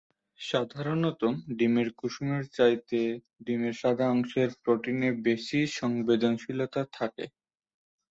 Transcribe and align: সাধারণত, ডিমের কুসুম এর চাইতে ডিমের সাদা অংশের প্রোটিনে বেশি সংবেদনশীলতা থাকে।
সাধারণত, 0.39 1.21
ডিমের 1.57 1.89
কুসুম 1.93 2.29
এর 2.31 2.45
চাইতে 2.53 2.99
ডিমের 3.45 3.75
সাদা 3.81 4.05
অংশের 4.09 4.49
প্রোটিনে 4.63 5.09
বেশি 5.25 5.59
সংবেদনশীলতা 5.79 6.81
থাকে। 6.93 7.25